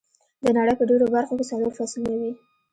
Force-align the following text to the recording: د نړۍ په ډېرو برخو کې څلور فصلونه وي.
د 0.43 0.45
نړۍ 0.57 0.73
په 0.77 0.83
ډېرو 0.89 1.05
برخو 1.15 1.33
کې 1.39 1.45
څلور 1.51 1.71
فصلونه 1.77 2.15
وي. 2.21 2.31